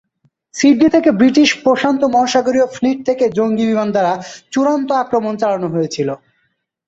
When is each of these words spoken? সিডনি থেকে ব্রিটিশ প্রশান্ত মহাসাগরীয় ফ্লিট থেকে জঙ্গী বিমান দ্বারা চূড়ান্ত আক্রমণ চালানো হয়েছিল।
সিডনি 0.55 0.87
থেকে 0.89 1.09
ব্রিটিশ 1.11 1.49
প্রশান্ত 1.63 2.01
মহাসাগরীয় 2.13 2.67
ফ্লিট 2.75 2.99
থেকে 3.05 3.25
জঙ্গী 3.37 3.65
বিমান 3.67 3.89
দ্বারা 3.91 4.13
চূড়ান্ত 4.51 4.89
আক্রমণ 5.03 5.33
চালানো 5.41 5.67
হয়েছিল। 5.67 6.09